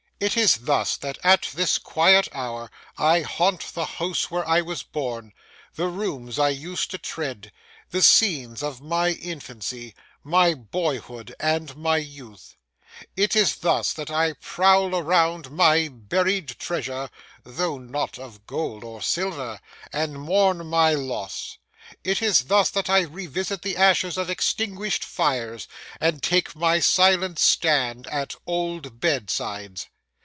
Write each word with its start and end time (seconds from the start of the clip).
It 0.23 0.37
is 0.37 0.55
thus 0.57 0.97
that 0.97 1.17
at 1.23 1.49
this 1.55 1.79
quiet 1.79 2.27
hour 2.31 2.69
I 2.95 3.21
haunt 3.21 3.73
the 3.73 3.85
house 3.87 4.29
where 4.29 4.47
I 4.47 4.61
was 4.61 4.83
born, 4.83 5.33
the 5.73 5.87
rooms 5.87 6.37
I 6.37 6.49
used 6.49 6.91
to 6.91 6.99
tread, 6.99 7.51
the 7.89 8.03
scenes 8.03 8.61
of 8.61 8.81
my 8.81 9.13
infancy, 9.13 9.95
my 10.23 10.53
boyhood, 10.53 11.33
and 11.39 11.75
my 11.75 11.97
youth; 11.97 12.55
it 13.17 13.35
is 13.35 13.55
thus 13.55 13.93
that 13.93 14.11
I 14.11 14.33
prowl 14.33 14.95
around 14.95 15.49
my 15.49 15.87
buried 15.87 16.49
treasure 16.59 17.09
(though 17.43 17.79
not 17.79 18.19
of 18.19 18.45
gold 18.45 18.83
or 18.83 19.01
silver), 19.01 19.59
and 19.91 20.21
mourn 20.21 20.67
my 20.67 20.93
loss; 20.93 21.57
it 22.03 22.21
is 22.21 22.41
thus 22.41 22.69
that 22.69 22.91
I 22.91 22.99
revisit 22.99 23.63
the 23.63 23.75
ashes 23.75 24.19
of 24.19 24.29
extinguished 24.29 25.03
fires, 25.03 25.67
and 25.99 26.21
take 26.21 26.55
my 26.55 26.79
silent 26.79 27.39
stand 27.39 28.05
at 28.05 28.35
old 28.45 28.99
bedsides. 28.99 29.87